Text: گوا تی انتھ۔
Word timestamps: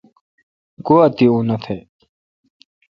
گوا 0.85 1.05
تی 1.15 1.25
انتھ۔ 1.33 1.67